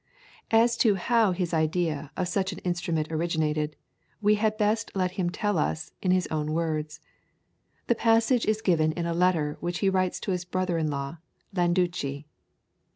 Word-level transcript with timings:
As 0.49 0.77
to 0.77 0.95
how 0.95 1.31
his 1.31 1.53
idea 1.53 2.09
of 2.17 2.27
such 2.27 2.51
an 2.51 2.57
instrument 2.63 3.11
originated, 3.11 3.75
we 4.19 4.33
had 4.33 4.57
best 4.57 4.89
let 4.95 5.11
him 5.11 5.29
tell 5.29 5.59
us 5.59 5.91
in 6.01 6.09
his 6.09 6.25
own 6.31 6.53
words. 6.55 7.01
The 7.85 7.93
passage 7.93 8.47
is 8.47 8.63
given 8.63 8.93
in 8.93 9.05
a 9.05 9.13
letter 9.13 9.57
which 9.59 9.77
he 9.77 9.91
writes 9.91 10.19
to 10.21 10.31
his 10.31 10.43
brother 10.43 10.79
in 10.79 10.89
law, 10.89 11.17
Landucci. 11.55 12.25